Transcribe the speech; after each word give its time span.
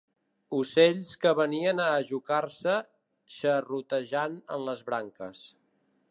Ocells 0.59 1.09
que 1.25 1.33
venien 1.39 1.81
a 1.83 1.89
ajocar-se 1.97 2.77
xerrotejant 3.35 4.39
en 4.57 4.65
les 4.71 4.81
branques 4.89 5.45